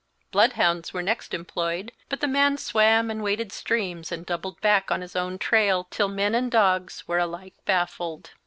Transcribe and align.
Bloodhounds 0.31 0.93
were 0.95 1.03
next 1.03 1.31
employed, 1.31 1.91
but 2.09 2.21
the 2.21 2.27
man 2.27 2.57
swam 2.57 3.11
and 3.11 3.21
waded 3.21 3.51
streams 3.51 4.11
and 4.11 4.25
doubled 4.25 4.59
back 4.59 4.89
on 4.89 5.01
his 5.01 5.15
own 5.15 5.37
trail 5.37 5.87
till 5.91 6.07
men 6.09 6.33
and 6.33 6.49
dogs 6.49 7.07
were 7.07 7.19
alike 7.19 7.53
baffled. 7.65 8.31